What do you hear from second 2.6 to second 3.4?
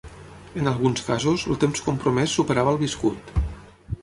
el viscut.